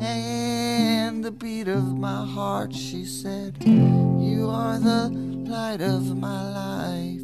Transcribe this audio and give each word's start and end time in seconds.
and 0.00 1.24
the 1.24 1.30
beat 1.30 1.68
of 1.68 1.98
my 1.98 2.24
heart. 2.24 2.74
She 2.74 3.04
said, 3.04 3.56
You 3.64 4.48
are 4.50 4.78
the 4.78 5.08
light 5.48 5.80
of 5.80 6.16
my 6.16 6.42
life 6.52 7.22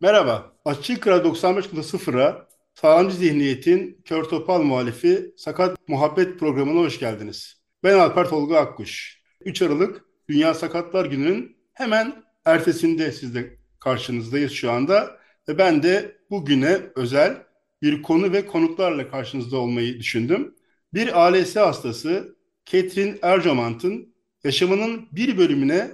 Merhaba, 0.00 0.52
Açık 0.64 1.06
Radyo 1.06 1.32
95.0'a 1.32 2.48
Sağlamcı 2.74 3.16
Zihniyet'in 3.16 4.02
Kör 4.04 4.24
Topal 4.24 4.62
muhalifi 4.62 5.34
Sakat 5.36 5.88
Muhabbet 5.88 6.38
programına 6.38 6.80
hoş 6.80 6.98
geldiniz. 6.98 7.62
Ben 7.84 7.98
Alper 7.98 8.28
Tolga 8.28 8.58
Akkuş. 8.58 9.22
3 9.40 9.62
Aralık 9.62 10.04
Dünya 10.28 10.54
Sakatlar 10.54 11.06
Günü'nün 11.06 11.56
hemen 11.74 12.24
ertesinde 12.44 13.12
sizle 13.12 13.61
karşınızdayız 13.82 14.52
şu 14.52 14.70
anda. 14.70 15.18
Ve 15.48 15.58
ben 15.58 15.82
de 15.82 16.16
bugüne 16.30 16.80
özel 16.96 17.42
bir 17.82 18.02
konu 18.02 18.32
ve 18.32 18.46
konuklarla 18.46 19.10
karşınızda 19.10 19.56
olmayı 19.56 19.98
düşündüm. 19.98 20.54
Bir 20.94 21.20
ALS 21.20 21.56
hastası 21.56 22.36
Ketrin 22.64 23.18
Ercamant'ın 23.22 24.14
yaşamının 24.44 25.08
bir 25.12 25.38
bölümüne 25.38 25.90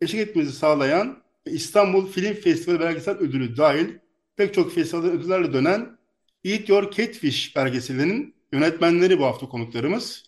eşlik 0.00 0.20
etmemizi 0.20 0.52
sağlayan 0.52 1.22
İstanbul 1.46 2.06
Film 2.06 2.34
Festivali 2.34 2.80
Belgesel 2.80 3.16
Ödülü 3.16 3.56
dahil 3.56 3.88
pek 4.36 4.54
çok 4.54 4.74
festivalde 4.74 5.06
ödüllerle 5.06 5.52
dönen 5.52 5.98
Eat 6.44 6.68
Your 6.68 6.90
Catfish 6.90 7.56
belgeselinin 7.56 8.34
yönetmenleri 8.52 9.18
bu 9.18 9.24
hafta 9.24 9.48
konuklarımız. 9.48 10.24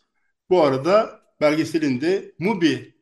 Bu 0.51 0.63
arada 0.63 1.21
belgeselin 1.41 2.01
de 2.01 2.33
Mubi 2.39 2.95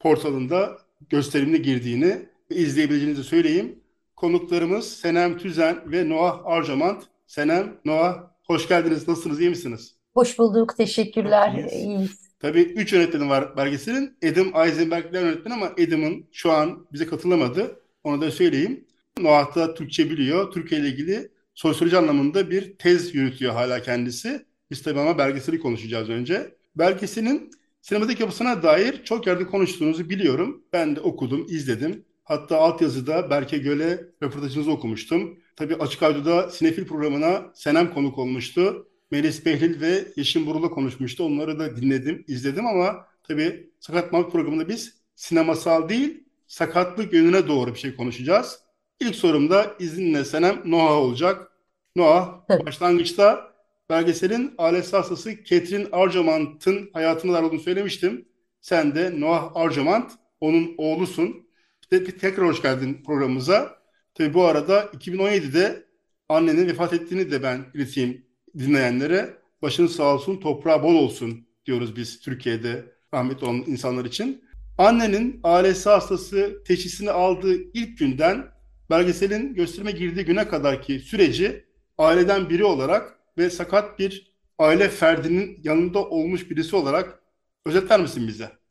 portalında 0.00 0.78
gösterimine 1.10 1.56
girdiğini 1.56 2.28
izleyebileceğinizi 2.50 3.24
söyleyeyim. 3.24 3.78
Konuklarımız 4.16 4.92
Senem 4.92 5.38
Tüzen 5.38 5.92
ve 5.92 6.08
Noah 6.08 6.40
Arcamant. 6.44 7.02
Senem, 7.26 7.76
Noah 7.84 8.16
hoş 8.46 8.68
geldiniz. 8.68 9.08
Nasılsınız, 9.08 9.40
iyi 9.40 9.50
misiniz? 9.50 9.94
Hoş 10.14 10.38
bulduk, 10.38 10.76
teşekkürler. 10.76 11.52
İyiyiz. 11.54 11.72
İyiyiz. 11.72 12.24
Tabii 12.40 12.60
üç 12.60 12.92
yönetmeni 12.92 13.28
var 13.28 13.56
belgeselin. 13.56 14.16
Adam 14.24 14.66
Eisenberg'ler 14.66 15.22
yönetmen 15.22 15.50
ama 15.52 15.66
Adam'ın 15.66 16.24
şu 16.32 16.52
an 16.52 16.86
bize 16.92 17.06
katılamadı. 17.06 17.80
Onu 18.04 18.20
da 18.20 18.30
söyleyeyim. 18.30 18.84
Noah 19.20 19.56
da 19.56 19.74
Türkçe 19.74 20.10
biliyor. 20.10 20.52
Türkiye 20.52 20.80
ile 20.80 20.88
ilgili 20.88 21.30
sosyoloji 21.54 21.96
anlamında 21.96 22.50
bir 22.50 22.76
tez 22.76 23.14
yürütüyor 23.14 23.52
hala 23.52 23.82
kendisi. 23.82 24.44
Biz 24.70 24.82
tabii 24.82 25.00
ama 25.00 25.18
belgeseli 25.18 25.58
konuşacağız 25.58 26.08
önce. 26.10 26.54
Belgeselin 26.76 27.50
sinematik 27.82 28.20
yapısına 28.20 28.62
dair 28.62 29.04
çok 29.04 29.26
yerde 29.26 29.46
konuştuğunuzu 29.46 30.10
biliyorum. 30.10 30.62
Ben 30.72 30.96
de 30.96 31.00
okudum, 31.00 31.46
izledim. 31.48 32.04
Hatta 32.24 32.58
altyazıda 32.58 33.30
Berke 33.30 33.58
Göle 33.58 34.04
röportajınızı 34.22 34.70
okumuştum. 34.70 35.38
Tabii 35.56 35.74
Açık 35.74 36.02
Radyo'da 36.02 36.50
Sinefil 36.50 36.86
programına 36.86 37.42
Senem 37.54 37.94
konuk 37.94 38.18
olmuştu. 38.18 38.88
Melis 39.10 39.46
Behlil 39.46 39.80
ve 39.80 40.04
Yeşim 40.16 40.46
Burul'la 40.46 40.70
konuşmuştu. 40.70 41.24
Onları 41.24 41.58
da 41.58 41.76
dinledim, 41.76 42.24
izledim 42.28 42.66
ama 42.66 43.06
tabii 43.22 43.70
Sakat 43.80 44.12
Muhabbet 44.12 44.32
programında 44.32 44.68
biz 44.68 44.94
sinemasal 45.14 45.88
değil, 45.88 46.24
sakatlık 46.46 47.12
yönüne 47.12 47.48
doğru 47.48 47.74
bir 47.74 47.78
şey 47.78 47.96
konuşacağız. 47.96 48.58
İlk 49.00 49.14
sorum 49.14 49.50
da 49.50 49.74
izninle 49.78 50.24
Senem 50.24 50.62
Noah 50.64 50.96
olacak. 50.96 51.52
Noah, 51.96 52.48
başlangıçta 52.66 53.52
belgeselin 53.90 54.54
ALS 54.58 54.92
hastası 54.92 55.42
Ketrin 55.42 55.88
Arcamant'ın 55.92 56.90
hayatına 56.92 57.32
dair 57.32 57.42
olduğunu 57.42 57.60
söylemiştim. 57.60 58.28
Sen 58.60 58.94
de 58.94 59.20
Noah 59.20 59.50
Arcamant, 59.54 60.12
onun 60.40 60.74
oğlusun. 60.78 61.43
Te- 61.90 62.04
tekrar 62.16 62.46
hoş 62.46 62.62
geldin 62.62 63.02
programımıza. 63.06 63.78
Tabii 64.14 64.34
bu 64.34 64.44
arada 64.44 64.80
2017'de 64.82 65.84
annenin 66.28 66.66
vefat 66.68 66.92
ettiğini 66.92 67.30
de 67.30 67.42
ben 67.42 67.64
ileteyim 67.74 68.26
dinleyenlere. 68.58 69.38
Başın 69.62 69.86
sağ 69.86 70.14
olsun, 70.14 70.36
toprağı 70.40 70.82
bol 70.82 70.94
olsun 70.94 71.46
diyoruz 71.66 71.96
biz 71.96 72.20
Türkiye'de 72.20 72.84
rahmetli 73.14 73.46
olan 73.46 73.56
insanlar 73.66 74.04
için. 74.04 74.44
Annenin 74.78 75.40
ALS 75.42 75.86
hastası 75.86 76.62
teşhisini 76.66 77.10
aldığı 77.10 77.54
ilk 77.54 77.98
günden 77.98 78.46
belgeselin 78.90 79.54
gösterime 79.54 79.92
girdiği 79.92 80.24
güne 80.24 80.48
kadarki 80.48 80.98
süreci 81.00 81.64
aileden 81.98 82.50
biri 82.50 82.64
olarak 82.64 83.18
ve 83.38 83.50
sakat 83.50 83.98
bir 83.98 84.34
aile 84.58 84.88
ferdinin 84.88 85.60
yanında 85.64 85.98
olmuş 86.04 86.50
birisi 86.50 86.76
olarak 86.76 87.22
özetler 87.66 88.00
misin 88.00 88.28
bize? 88.28 88.63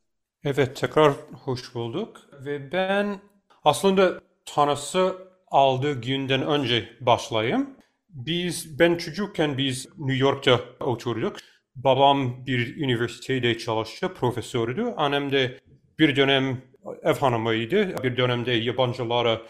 Evet, 0.44 0.76
tekrar 0.76 1.12
hoş 1.44 1.74
bulduk. 1.74 2.20
Ve 2.44 2.72
ben 2.72 3.20
aslında 3.64 4.20
tanısı 4.44 5.14
aldığı 5.50 6.00
günden 6.00 6.42
önce 6.42 6.88
başlayayım. 7.00 7.70
Biz, 8.08 8.78
ben 8.78 8.96
çocukken 8.96 9.58
biz 9.58 9.88
New 9.98 10.16
York'ta 10.16 10.60
oturduk. 10.80 11.36
Babam 11.76 12.46
bir 12.46 12.76
üniversitede 12.76 13.58
çalıştı, 13.58 14.14
profesördü. 14.14 14.94
Annem 14.96 15.32
de 15.32 15.60
bir 15.98 16.16
dönem 16.16 16.62
ev 17.02 17.14
hanımıydı. 17.14 18.02
Bir 18.02 18.16
dönemde 18.16 18.52
yabancılara 18.52 19.42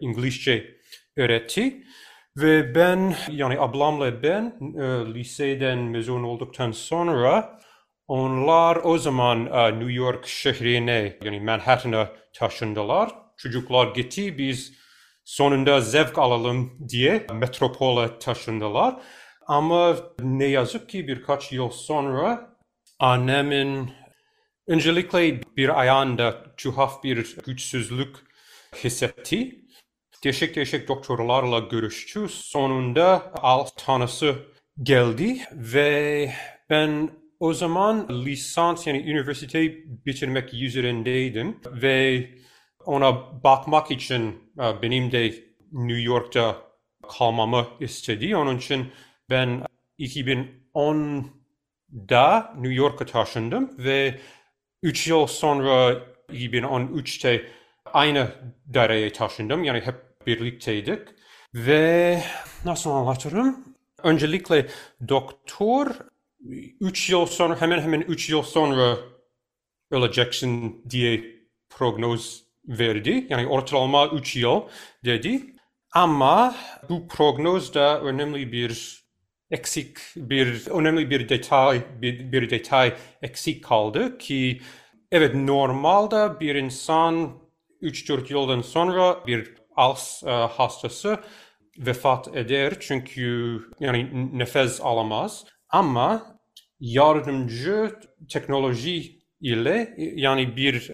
İngilizce 0.00 0.76
öğretti. 1.16 1.82
Ve 2.36 2.74
ben, 2.74 3.14
yani 3.30 3.60
ablamla 3.60 4.22
ben 4.22 4.58
e, 4.78 5.14
liseden 5.14 5.78
mezun 5.78 6.22
olduktan 6.22 6.72
sonra 6.72 7.58
onlar 8.08 8.76
o 8.84 8.98
zaman 8.98 9.46
e, 9.46 9.72
New 9.78 9.92
York 9.92 10.26
şehrine 10.26 11.18
yani 11.24 11.40
Manhattan'a 11.40 12.12
taşındılar. 12.34 13.12
Çocuklar 13.36 13.94
gitti 13.94 14.38
biz 14.38 14.72
sonunda 15.24 15.80
zevk 15.80 16.18
alalım 16.18 16.88
diye 16.88 17.26
metropole 17.32 18.18
taşındılar. 18.18 18.96
Ama 19.46 19.96
ne 20.20 20.44
yazık 20.44 20.88
ki 20.88 21.08
birkaç 21.08 21.52
yıl 21.52 21.70
sonra 21.70 22.56
annemin 22.98 23.90
öncelikle 24.66 25.40
bir 25.56 25.80
ayağında 25.80 26.54
tuhaf 26.56 27.04
bir 27.04 27.36
güçsüzlük 27.46 28.16
hissetti. 28.84 29.64
Değişik 30.24 30.56
değişik 30.56 30.88
doktorlarla 30.88 31.58
görüştü. 31.58 32.26
Sonunda 32.28 33.32
alt 33.34 33.76
tanısı 33.86 34.34
geldi 34.82 35.40
ve 35.52 36.32
ben 36.70 37.10
o 37.40 37.52
zaman 37.52 38.24
lisans 38.24 38.86
yani 38.86 38.98
üniversite 38.98 39.74
bitirmek 40.06 40.54
üzerindeydim 40.54 41.60
ve 41.66 42.28
ona 42.84 43.42
bakmak 43.44 43.90
için 43.90 44.52
e, 44.58 44.82
benim 44.82 45.12
de 45.12 45.34
New 45.72 46.02
York'ta 46.02 46.56
kalmamı 47.08 47.66
istedi. 47.80 48.36
Onun 48.36 48.58
için 48.58 48.92
ben 49.30 49.62
2010'da 49.98 52.54
New 52.56 52.74
York'a 52.74 53.06
taşındım 53.06 53.70
ve 53.78 54.20
3 54.82 55.08
yıl 55.08 55.26
sonra 55.26 55.92
2013'te 56.32 57.46
aynı 57.84 58.30
daireye 58.74 59.12
taşındım. 59.12 59.64
Yani 59.64 59.80
hep 59.80 60.26
birlikteydik. 60.26 61.08
Ve 61.54 62.22
nasıl 62.64 62.90
anlatırım? 62.90 63.64
Öncelikle 64.02 64.66
doktor 65.08 65.88
3 66.80 67.10
yıl 67.10 67.26
sonra 67.26 67.60
hemen 67.60 67.80
hemen 67.80 68.00
3 68.00 68.30
yıl 68.30 68.42
sonra 68.42 68.98
öleceksin 69.90 70.82
diye 70.90 71.24
prognoz 71.70 72.44
verdi. 72.68 73.26
Yani 73.30 73.46
ortalama 73.46 74.08
3 74.08 74.36
yıl 74.36 74.62
dedi. 75.04 75.42
Ama 75.92 76.54
bu 76.88 77.08
prognozda 77.08 78.00
önemli 78.00 78.52
bir 78.52 79.02
eksik, 79.50 79.98
bir 80.16 80.66
önemli 80.66 81.10
bir 81.10 81.28
detay, 81.28 81.82
bir, 82.02 82.32
bir 82.32 82.50
detay 82.50 82.96
eksik 83.22 83.64
kaldı 83.64 84.18
ki 84.18 84.60
evet 85.12 85.34
normalde 85.34 86.40
bir 86.40 86.54
insan 86.54 87.32
3-4 87.82 88.32
yıldan 88.32 88.60
sonra 88.60 89.26
bir 89.26 89.54
ALS 89.76 90.22
e, 90.24 90.30
hastası 90.30 91.20
vefat 91.78 92.36
eder 92.36 92.74
çünkü 92.80 93.60
yani 93.80 94.10
nefes 94.38 94.80
alamaz. 94.80 95.44
Ama 95.70 96.38
yardımcı 96.80 97.96
teknoloji 98.28 99.18
ile 99.40 99.94
yani 99.98 100.56
bir 100.56 100.92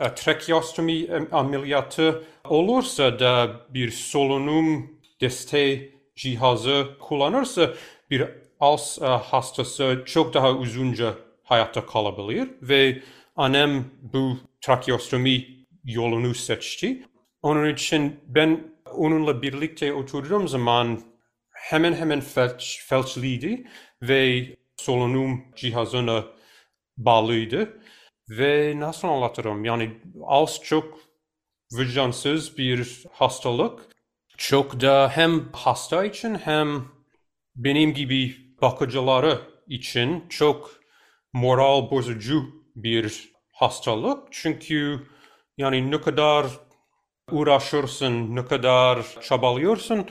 e, 0.00 0.14
trakeostomi 0.14 1.08
ameliyatı 1.32 2.24
olursa 2.44 3.18
da 3.18 3.60
bir 3.70 3.90
solunum 3.90 5.00
desteği 5.20 5.96
cihazı 6.16 6.86
kullanırsa 7.00 7.74
bir 8.10 8.28
ALS 8.60 9.02
e, 9.02 9.06
hastası 9.06 10.02
çok 10.06 10.34
daha 10.34 10.52
uzunca 10.52 11.14
hayatta 11.44 11.86
kalabilir 11.86 12.48
ve 12.62 13.02
annem 13.36 13.84
bu 14.02 14.38
trakeostomi 14.60 15.46
yolunu 15.84 16.34
seçti. 16.34 17.02
Onun 17.42 17.74
için 17.74 18.20
ben 18.26 18.74
onunla 18.94 19.42
birlikte 19.42 19.92
oturduğum 19.92 20.48
zaman 20.48 21.00
hemen 21.66 21.94
hemen 21.94 22.20
felç, 22.20 22.84
felçliydi 22.86 23.66
ve 24.02 24.46
solunum 24.76 25.44
cihazına 25.56 26.24
bağlıydı. 26.96 27.80
Ve 28.30 28.74
nasıl 28.76 29.08
anlatırım? 29.08 29.64
Yani 29.64 30.00
ALS 30.24 30.62
çok 30.62 30.98
vicdansız 31.72 32.58
bir 32.58 33.04
hastalık. 33.12 33.80
Çok 34.36 34.80
da 34.80 35.10
hem 35.14 35.52
hasta 35.52 36.04
için 36.04 36.34
hem 36.34 36.84
benim 37.56 37.94
gibi 37.94 38.36
bakıcıları 38.62 39.40
için 39.66 40.24
çok 40.28 40.80
moral 41.32 41.90
bozucu 41.90 42.44
bir 42.76 43.32
hastalık. 43.52 44.28
Çünkü 44.30 45.06
yani 45.58 45.90
ne 45.90 46.00
kadar 46.00 46.46
uğraşırsın, 47.30 48.36
ne 48.36 48.44
kadar 48.44 49.06
çabalıyorsun, 49.22 50.06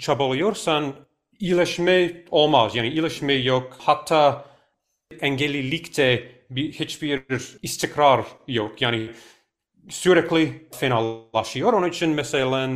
çabalıyorsan 0.00 0.94
iyileşme 1.40 2.24
olmaz. 2.30 2.76
Yani 2.76 2.88
iyileşme 2.88 3.32
yok. 3.32 3.76
Hatta 3.78 4.44
engellilikte 5.20 6.32
bir, 6.50 6.72
hiçbir 6.72 7.22
istikrar 7.62 8.24
yok. 8.48 8.82
Yani 8.82 9.10
sürekli 9.88 10.68
fenalaşıyor. 10.72 11.72
Onun 11.72 11.88
için 11.88 12.10
mesela 12.10 12.70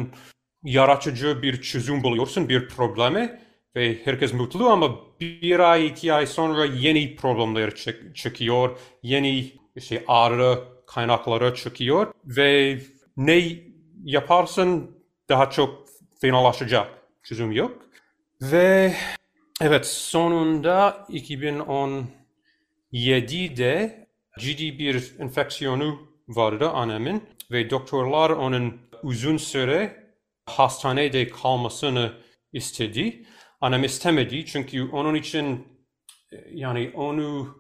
yaratıcı 0.65 1.43
bir 1.43 1.63
çözüm 1.63 2.03
buluyorsun 2.03 2.49
bir 2.49 2.69
probleme 2.69 3.41
ve 3.77 4.05
herkes 4.05 4.33
mutlu 4.33 4.69
ama 4.69 4.97
bir 5.21 5.59
ay 5.59 5.87
iki 5.87 6.13
ay 6.13 6.27
sonra 6.27 6.65
yeni 6.65 7.17
problemler 7.17 7.75
çık 7.75 8.17
çıkıyor. 8.17 8.79
Yeni 9.03 9.53
işte 9.77 10.05
ağrı 10.09 10.59
kaynakları 10.87 11.55
çıkıyor 11.55 12.13
ve 12.25 12.79
ne 13.17 13.59
yaparsın 14.05 14.91
daha 15.29 15.51
çok 15.51 15.84
fenalaşacak 16.25 16.88
çözüm 17.23 17.53
yok. 17.53 17.82
Ve 18.43 18.94
evet 19.61 19.87
sonunda 19.87 21.06
2017'de 21.09 24.06
ciddi 24.38 24.79
bir 24.79 25.15
enfeksiyonu 25.19 26.09
vardı 26.29 26.71
annemin 26.71 27.25
ve 27.50 27.71
doktorlar 27.71 28.31
onun 28.31 28.81
uzun 29.03 29.37
süre 29.37 30.05
hastanede 30.47 31.29
kalmasını 31.29 32.12
istedi. 32.53 33.27
Annem 33.61 33.85
istemedi 33.85 34.47
çünkü 34.47 34.82
onun 34.82 35.15
için 35.15 35.69
yani 36.53 36.91
onu 36.94 37.59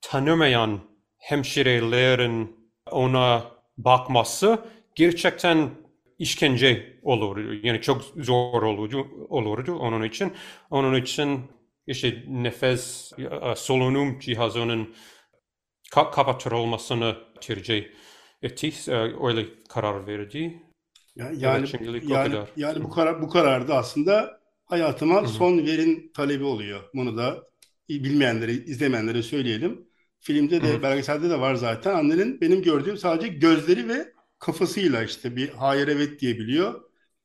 tanımayan 0.00 0.80
hemşirelerin 1.18 2.56
ona 2.90 3.44
bakması 3.78 4.64
gerçekten 4.94 5.81
işkence 6.22 6.98
olurdu. 7.02 7.54
Yani 7.62 7.80
çok 7.80 8.02
zor 8.16 8.62
olurdu, 8.62 9.06
olurdu 9.28 9.74
onun 9.74 10.02
için. 10.02 10.32
Onun 10.70 10.94
için 11.02 11.40
işte 11.86 12.24
nefes 12.28 13.12
solunum 13.56 14.18
cihazının 14.18 14.94
kapatılmasını 15.90 17.16
tercih 17.40 17.84
etti. 18.42 18.72
Öyle 19.22 19.46
karar 19.68 20.06
verdi. 20.06 20.62
Yani, 21.16 21.40
yani, 21.40 21.66
evet, 21.88 22.04
yani, 22.08 22.36
yani 22.56 22.84
bu 22.84 22.90
karar 22.90 23.22
bu 23.22 23.28
kararda 23.28 23.76
aslında 23.76 24.40
hayatıma 24.64 25.22
Hı-hı. 25.22 25.28
son 25.28 25.58
verin 25.58 26.12
talebi 26.14 26.44
oluyor. 26.44 26.80
Bunu 26.94 27.16
da 27.16 27.42
bilmeyenlere, 27.88 28.52
izlemeyenlere 28.52 29.22
söyleyelim. 29.22 29.88
Filmde 30.20 30.62
de 30.62 30.68
Hı-hı. 30.68 30.82
belgeselde 30.82 31.30
de 31.30 31.40
var 31.40 31.54
zaten. 31.54 31.94
Annenin 31.94 32.40
benim 32.40 32.62
gördüğüm 32.62 32.96
sadece 32.96 33.28
gözleri 33.28 33.88
ve 33.88 34.12
kafasıyla 34.42 35.02
işte 35.02 35.36
bir 35.36 35.48
hayır 35.48 35.88
evet 35.88 36.20
diyebiliyor. 36.20 36.80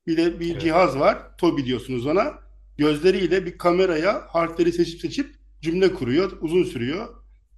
Bir 0.08 0.18
de 0.18 0.40
bir 0.40 0.52
evet. 0.52 0.62
cihaz 0.62 1.00
var. 1.00 1.38
Tobi 1.38 1.66
diyorsunuz 1.66 2.06
ona. 2.06 2.34
Gözleriyle 2.78 3.46
bir 3.46 3.58
kameraya 3.58 4.26
harfleri 4.28 4.72
seçip 4.72 5.02
seçip 5.02 5.36
cümle 5.62 5.94
kuruyor. 5.94 6.38
Uzun 6.42 6.64
sürüyor. 6.64 7.08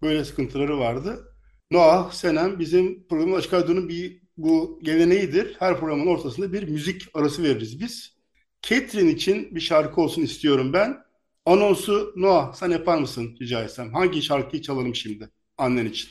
Böyle 0.01 0.25
sıkıntıları 0.25 0.79
vardı. 0.79 1.35
Noah 1.71 2.11
Senem 2.11 2.59
bizim 2.59 3.07
programın 3.07 3.38
açık 3.38 3.53
radyonun 3.53 3.89
bir 3.89 4.21
bu 4.38 4.79
geleneğidir. 4.83 5.56
Her 5.59 5.79
programın 5.79 6.07
ortasında 6.07 6.53
bir 6.53 6.63
müzik 6.63 7.07
arası 7.13 7.44
veririz 7.44 7.79
biz. 7.79 8.17
Catherine 8.61 9.11
için 9.11 9.56
bir 9.56 9.59
şarkı 9.59 10.01
olsun 10.01 10.21
istiyorum 10.21 10.73
ben. 10.73 10.97
Anonsu 11.45 12.13
Noah 12.15 12.53
sen 12.53 12.69
yapar 12.69 12.97
mısın 12.97 13.38
rica 13.41 13.63
etsem? 13.63 13.94
Hangi 13.94 14.21
şarkıyı 14.21 14.61
çalalım 14.61 14.95
şimdi 14.95 15.29
annen 15.57 15.85
için? 15.85 16.09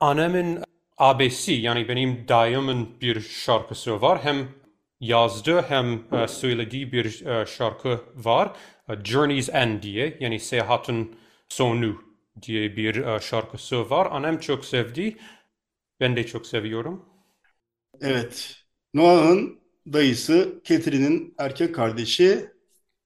Annemin 0.00 0.58
abesi 1.00 1.52
yani 1.52 1.88
benim 1.88 2.28
dayımın 2.28 3.00
bir 3.00 3.20
şarkısı 3.20 4.02
var. 4.02 4.24
Hem 4.24 4.48
yazdı 5.00 5.62
hem 5.68 6.14
e, 6.14 6.28
söylediği 6.28 6.92
bir 6.92 7.26
e, 7.26 7.46
şarkı 7.46 8.00
var. 8.16 8.56
E, 8.88 9.04
Journey's 9.04 9.48
End 9.48 9.82
diye 9.82 10.16
yani 10.20 10.40
seyahatin 10.40 11.16
sonu 11.48 12.02
diye 12.42 12.76
bir 12.76 13.20
şarkısı 13.20 13.90
var. 13.90 14.08
Annem 14.10 14.40
çok 14.40 14.64
sevdi. 14.64 15.16
Ben 16.00 16.16
de 16.16 16.26
çok 16.26 16.46
seviyorum. 16.46 17.06
Evet. 18.00 18.56
Noah'ın 18.94 19.60
dayısı 19.92 20.60
Catherine'in 20.64 21.34
erkek 21.38 21.74
kardeşi 21.74 22.50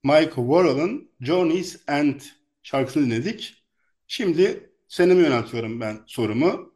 Michael 0.04 0.28
Warhol'ın 0.28 1.10
Journey's 1.20 1.82
End 1.88 2.20
şarkısını 2.62 3.06
dinledik. 3.06 3.64
Şimdi 4.06 4.70
Senem'e 4.88 5.22
yöneltiyorum 5.22 5.80
ben 5.80 6.00
sorumu. 6.06 6.73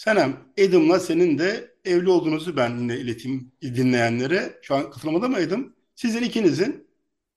Senem, 0.00 0.36
Adam'la 0.68 1.00
senin 1.00 1.38
de 1.38 1.74
evli 1.84 2.10
olduğunuzu 2.10 2.56
ben 2.56 2.70
ileteyim 2.72 3.52
dinleyenlere. 3.62 4.58
Şu 4.62 4.74
an 4.74 4.90
katılmada 4.90 5.28
mı 5.28 5.36
Adam? 5.36 5.72
Sizin 5.94 6.22
ikinizin 6.22 6.86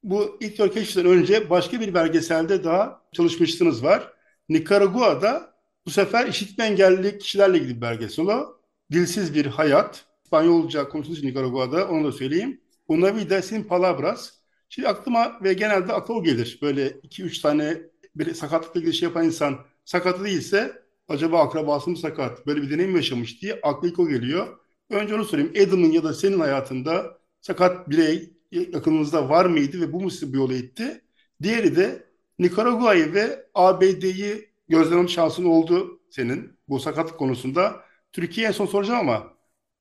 bu 0.03 0.38
ilk 0.39 0.74
keşiften 0.74 1.05
önce 1.05 1.50
başka 1.50 1.79
bir 1.79 1.93
belgeselde 1.93 2.63
daha 2.63 3.01
çalışmıştınız 3.12 3.84
var. 3.84 4.13
Nikaragua'da 4.50 5.53
bu 5.86 5.89
sefer 5.89 6.27
işitme 6.27 6.65
engelli 6.65 7.17
kişilerle 7.17 7.58
ilgili 7.58 7.75
bir 7.75 7.82
belgesel 7.82 8.25
o. 8.25 8.60
Dilsiz 8.91 9.36
bir 9.36 9.46
hayat. 9.46 10.05
İspanyolca 10.24 10.89
konuşulmuş 10.89 11.24
Nikaragua'da 11.24 11.88
onu 11.88 12.08
da 12.08 12.12
söyleyeyim. 12.12 12.62
Una 12.88 13.15
vida 13.15 13.41
sin 13.41 13.63
palabras. 13.63 14.32
Şimdi 14.70 14.88
aklıma 14.88 15.39
ve 15.43 15.53
genelde 15.53 15.93
akıl 15.93 16.24
gelir. 16.24 16.60
Böyle 16.62 16.89
iki 17.03 17.24
üç 17.24 17.39
tane 17.39 17.77
bir 18.15 18.34
sakatlıkla 18.34 18.79
ilgili 18.79 18.93
şey 18.93 19.08
yapan 19.08 19.25
insan 19.25 19.60
sakatı 19.86 20.24
değilse 20.24 20.83
acaba 21.07 21.39
akrabası 21.41 21.89
mı 21.89 21.98
sakat? 21.98 22.48
Böyle 22.48 22.62
bir 22.62 22.69
deneyim 22.72 22.95
yaşamış 22.95 23.41
diye 23.41 23.60
aklı 23.63 23.88
ilk 23.88 24.00
o 24.00 24.07
geliyor. 24.07 24.48
Önce 24.89 25.15
onu 25.15 25.25
sorayım. 25.25 25.51
Adam'ın 25.67 25.91
ya 25.91 26.03
da 26.03 26.13
senin 26.13 26.39
hayatında 26.39 27.17
sakat 27.41 27.89
birey 27.89 28.33
yakınınızda 28.51 29.29
var 29.29 29.45
mıydı 29.45 29.81
ve 29.81 29.93
bu 29.93 30.01
mu 30.01 30.12
sizi 30.12 30.33
bu 30.33 30.38
yola 30.38 30.53
itti? 30.53 31.01
Diğeri 31.43 31.75
de 31.75 32.03
Nikaragua'yı 32.39 33.13
ve 33.13 33.45
ABD'yi 33.53 34.50
gözlemem 34.69 35.10
şansın 35.10 35.45
oldu 35.45 36.00
senin 36.10 36.60
bu 36.69 36.79
sakatlık 36.79 37.19
konusunda. 37.19 37.81
Türkiye'ye 38.12 38.48
en 38.48 38.53
son 38.53 38.65
soracağım 38.65 39.00
ama 39.10 39.33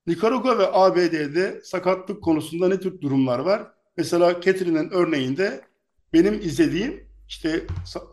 Nikaragua 0.06 0.58
ve 0.58 0.72
ABD'de 0.72 1.60
sakatlık 1.64 2.22
konusunda 2.22 2.68
ne 2.68 2.80
tür 2.80 3.00
durumlar 3.00 3.38
var? 3.38 3.72
Mesela 3.96 4.40
Catherine'in 4.40 4.90
örneğinde 4.90 5.60
benim 6.12 6.34
izlediğim 6.34 7.08
işte 7.28 7.66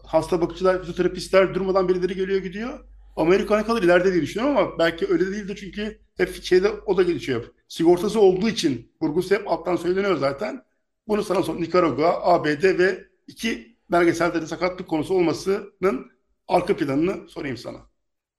hasta 0.06 0.42
bakıcılar, 0.42 0.80
fizyoterapistler 0.80 1.56
durmadan 1.56 1.90
birileri 1.90 2.16
geliyor 2.16 2.40
gidiyor. 2.40 2.80
Amerika 3.20 3.58
ne 3.58 3.64
kadar 3.64 3.82
ileride 3.82 4.14
diye 4.14 4.22
düşünüyorum 4.22 4.58
ama 4.58 4.80
belki 4.80 5.08
öyle 5.08 5.28
de 5.28 5.32
değildir 5.32 5.58
çünkü 5.60 6.00
hep 6.18 6.44
şeyde 6.44 6.70
o 6.86 6.98
da 6.98 7.04
gelişiyor. 7.04 7.52
Sigortası 7.68 8.20
olduğu 8.20 8.50
için 8.50 8.92
vurgusu 9.02 9.36
hep 9.36 9.48
alttan 9.48 9.76
söyleniyor 9.76 10.18
zaten. 10.18 10.64
Bunu 11.08 11.24
sana 11.24 11.44
son 11.44 11.62
Nikaragua, 11.62 12.22
ABD 12.24 12.64
ve 12.80 13.04
iki 13.28 13.78
belgeselde 13.92 14.42
de 14.42 14.46
sakatlık 14.46 14.88
konusu 14.88 15.14
olmasının 15.14 16.12
arka 16.48 16.76
planını 16.76 17.30
sorayım 17.30 17.58
sana. 17.58 17.78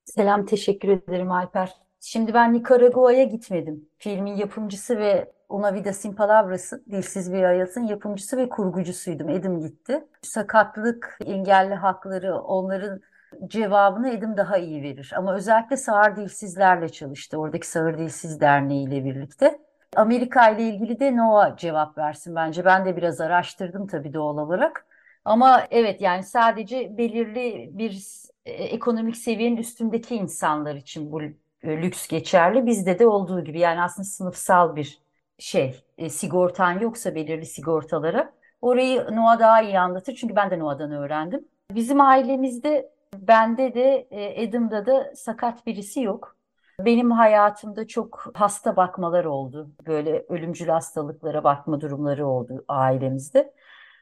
Selam, 0.05 0.47
teşekkür 0.47 0.89
ederim 0.89 1.31
Alper. 1.31 1.73
Şimdi 2.01 2.35
ben 2.35 2.55
Nikaragua'ya 2.55 3.25
gitmedim. 3.25 3.89
Filmin 3.99 4.37
yapımcısı 4.37 4.99
ve 4.99 5.33
Una 5.49 5.75
Vida 5.75 5.93
Sin 5.93 6.13
Palabras'ın, 6.13 6.85
Dilsiz 6.91 7.33
Bir 7.33 7.43
Hayat'ın 7.43 7.87
yapımcısı 7.87 8.37
ve 8.37 8.49
kurgucusuydum. 8.49 9.29
Edim 9.29 9.61
gitti. 9.61 10.05
Sakatlık, 10.23 11.19
engelli 11.25 11.75
hakları, 11.75 12.35
onların 12.39 13.01
cevabını 13.47 14.11
Edim 14.11 14.37
daha 14.37 14.59
iyi 14.59 14.83
verir. 14.83 15.13
Ama 15.17 15.35
özellikle 15.35 15.77
sağır 15.77 16.17
dilsizlerle 16.17 16.89
çalıştı. 16.89 17.37
Oradaki 17.39 17.69
Sağır 17.69 17.99
Dilsiz 17.99 18.41
Derneği 18.41 18.89
ile 18.89 19.05
birlikte. 19.05 19.59
Amerika 19.97 20.51
ile 20.51 20.63
ilgili 20.63 21.01
de 21.01 21.17
Noah 21.17 21.57
cevap 21.57 21.99
versin 21.99 22.35
bence. 22.35 22.65
Ben 22.65 22.85
de 22.85 22.97
biraz 22.97 23.21
araştırdım 23.21 23.87
tabii 23.87 24.15
doğal 24.15 24.39
olarak. 24.39 24.87
Ama 25.25 25.67
evet 25.71 26.01
yani 26.01 26.23
sadece 26.23 26.99
belirli 26.99 27.71
bir 27.73 28.03
e, 28.47 28.53
ekonomik 28.53 29.17
seviyenin 29.17 29.57
üstündeki 29.57 30.17
insanlar 30.17 30.75
için 30.75 31.13
bu 31.13 31.23
e, 31.23 31.33
lüks 31.63 32.09
geçerli. 32.09 32.67
Bizde 32.67 32.99
de 32.99 33.07
olduğu 33.07 33.45
gibi 33.45 33.59
yani 33.61 33.83
aslında 33.83 34.07
sınıfsal 34.07 34.77
bir 34.77 34.99
şey. 35.39 35.85
E, 35.99 36.09
sigortan 36.11 36.81
yoksa 36.81 37.15
belirli 37.15 37.47
sigortalara. 37.47 38.33
Orayı 38.63 39.07
Noah 39.13 39.39
daha 39.39 39.63
iyi 39.63 39.79
anlatır 39.79 40.15
çünkü 40.15 40.37
ben 40.37 40.51
de 40.51 40.59
Noah'dan 40.59 40.93
öğrendim. 40.93 41.49
Bizim 41.71 42.01
ailemizde 42.01 42.91
bende 43.15 43.75
de 43.75 44.09
e, 44.11 44.49
Adam'da 44.49 44.87
da 44.87 45.13
sakat 45.15 45.67
birisi 45.67 46.03
yok. 46.03 46.37
Benim 46.81 47.11
hayatımda 47.11 47.87
çok 47.87 48.31
hasta 48.35 48.77
bakmalar 48.77 49.25
oldu. 49.25 49.71
Böyle 49.87 50.27
ölümcül 50.29 50.69
hastalıklara 50.69 51.45
bakma 51.45 51.81
durumları 51.81 52.27
oldu 52.27 52.65
ailemizde. 52.69 53.55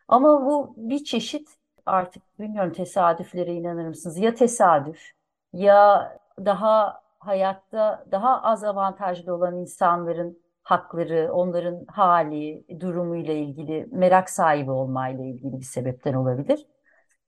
Ama 0.08 0.46
bu 0.46 0.74
bir 0.76 1.04
çeşit 1.04 1.48
artık 1.86 2.22
bilmiyorum 2.40 2.72
tesadüflere 2.72 3.54
inanır 3.54 3.86
mısınız? 3.88 4.18
Ya 4.18 4.34
tesadüf 4.34 5.10
ya 5.52 6.12
daha 6.44 7.02
hayatta 7.18 8.04
daha 8.10 8.42
az 8.42 8.64
avantajlı 8.64 9.34
olan 9.34 9.56
insanların 9.56 10.38
hakları, 10.62 11.32
onların 11.32 11.84
hali, 11.88 12.64
durumuyla 12.80 13.34
ilgili 13.34 13.88
merak 13.92 14.30
sahibi 14.30 14.70
olmayla 14.70 15.24
ilgili 15.24 15.60
bir 15.60 15.64
sebepten 15.64 16.14
olabilir. 16.14 16.66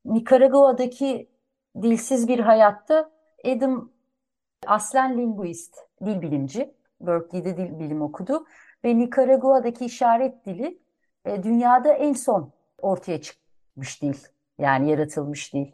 Nikaragua'daki 0.05 1.29
dilsiz 1.83 2.29
bir 2.29 2.39
hayatta 2.39 3.11
Adam 3.45 3.91
aslen 4.67 5.19
linguist, 5.19 5.77
dil 6.05 6.23
bilimci. 6.23 6.75
Berkeley'de 7.01 7.57
dil 7.57 7.79
bilim 7.79 8.03
okudu 8.03 8.47
ve 8.85 8.99
Nikaragua'daki 8.99 9.85
işaret 9.85 10.47
dili 10.47 10.79
e, 11.25 11.43
dünyada 11.43 11.93
en 11.93 12.13
son 12.13 12.53
ortaya 12.83 13.21
çıkmış 13.21 14.03
dil. 14.03 14.17
Yani 14.59 14.91
yaratılmış 14.91 15.55
dil. 15.55 15.67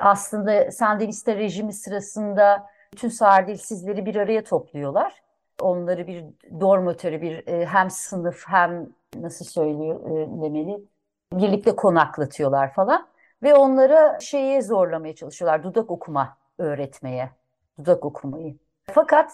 Aslında 0.00 0.70
Sandinista 0.70 1.36
rejimi 1.36 1.72
sırasında 1.72 2.66
bütün 2.92 3.08
sağır 3.08 3.46
dilsizleri 3.46 4.06
bir 4.06 4.16
araya 4.16 4.44
topluyorlar. 4.44 5.22
Onları 5.60 6.06
bir 6.06 6.24
dormitory, 6.60 7.22
bir 7.22 7.46
e, 7.46 7.66
hem 7.66 7.90
sınıf 7.90 8.44
hem 8.46 8.88
nasıl 9.20 9.44
söylüyor 9.44 10.10
e, 10.10 10.42
demeli 10.42 10.84
birlikte 11.32 11.76
konaklatıyorlar 11.76 12.72
falan. 12.72 13.06
Ve 13.42 13.54
onlara 13.54 14.20
şeye 14.20 14.62
zorlamaya 14.62 15.14
çalışıyorlar, 15.14 15.62
dudak 15.62 15.90
okuma 15.90 16.36
öğretmeye, 16.58 17.30
dudak 17.78 18.04
okumayı. 18.04 18.56
Fakat 18.84 19.32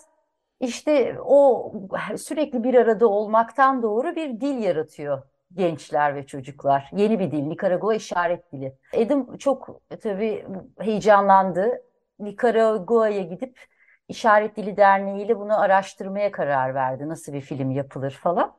işte 0.61 1.17
o 1.25 1.73
sürekli 2.17 2.65
bir 2.65 2.75
arada 2.75 3.09
olmaktan 3.09 3.83
doğru 3.83 4.17
bir 4.17 4.41
dil 4.41 4.59
yaratıyor 4.63 5.23
gençler 5.55 6.15
ve 6.15 6.27
çocuklar. 6.27 6.91
Yeni 6.93 7.19
bir 7.19 7.31
dil, 7.31 7.43
Nikaragua 7.43 7.95
işaret 7.95 8.53
dili. 8.53 8.75
Edim 8.93 9.37
çok 9.37 9.81
tabii 10.03 10.47
heyecanlandı. 10.79 11.83
Nikaragua'ya 12.19 13.23
gidip 13.23 13.61
İşaret 14.09 14.57
Dili 14.57 14.77
Derneği 14.77 15.25
ile 15.25 15.39
bunu 15.39 15.61
araştırmaya 15.61 16.33
karar 16.33 16.75
verdi. 16.75 17.09
Nasıl 17.09 17.33
bir 17.33 17.41
film 17.41 17.71
yapılır 17.71 18.11
falan. 18.11 18.55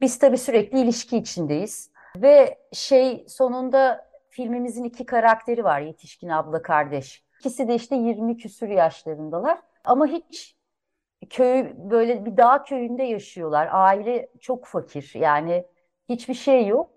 Biz 0.00 0.18
tabii 0.18 0.38
sürekli 0.38 0.80
ilişki 0.80 1.16
içindeyiz. 1.16 1.90
Ve 2.16 2.58
şey 2.72 3.24
sonunda 3.28 4.08
filmimizin 4.34 4.84
iki 4.84 5.06
karakteri 5.06 5.64
var 5.64 5.80
yetişkin 5.80 6.28
abla 6.28 6.62
kardeş. 6.62 7.24
İkisi 7.40 7.68
de 7.68 7.74
işte 7.74 7.96
20 7.96 8.36
küsür 8.36 8.68
yaşlarındalar. 8.68 9.58
Ama 9.84 10.06
hiç 10.06 10.56
köy 11.30 11.72
böyle 11.76 12.24
bir 12.24 12.36
dağ 12.36 12.62
köyünde 12.62 13.02
yaşıyorlar. 13.02 13.68
Aile 13.72 14.28
çok 14.40 14.66
fakir 14.66 15.12
yani 15.14 15.66
hiçbir 16.08 16.34
şey 16.34 16.66
yok. 16.66 16.90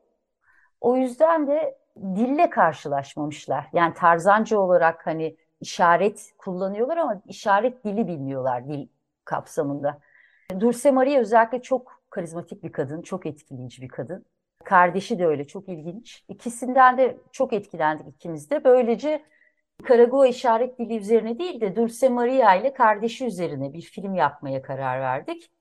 O 0.82 0.98
yüzden 0.98 1.48
de 1.48 1.78
dille 1.96 2.50
karşılaşmamışlar. 2.50 3.70
Yani 3.74 3.94
tarzanca 3.94 4.60
olarak 4.60 5.08
hani 5.08 5.38
işaret 5.62 6.34
kullanıyorlar 6.38 6.98
ama 6.98 7.22
işaret 7.26 7.86
dili 7.86 8.08
bilmiyorlar 8.08 8.68
dil 8.68 8.88
kapsamında. 9.26 10.00
Dulce 10.60 10.92
Maria 10.92 11.20
özellikle 11.20 11.62
çok 11.62 12.02
karizmatik 12.10 12.64
bir 12.64 12.72
kadın, 12.72 13.02
çok 13.02 13.26
etkileyici 13.26 13.82
bir 13.82 13.88
kadın. 13.88 14.26
Kardeşi 14.68 15.20
de 15.20 15.26
öyle, 15.26 15.48
çok 15.48 15.70
ilginç. 15.70 16.24
İkisinden 16.30 16.98
de 16.98 17.18
çok 17.32 17.54
etkilendik 17.54 18.08
ikimiz 18.08 18.50
de. 18.50 18.64
Böylece 18.64 19.24
Nikaragua 19.80 20.28
işaret 20.28 20.80
dili 20.80 20.98
üzerine 20.98 21.40
değil 21.40 21.62
de 21.62 21.76
Dulce 21.76 22.10
Maria 22.10 22.56
ile 22.56 22.74
kardeşi 22.74 23.26
üzerine 23.26 23.74
bir 23.74 23.82
film 23.82 24.16
yapmaya 24.16 24.62
karar 24.62 25.02
verdik. 25.02 25.52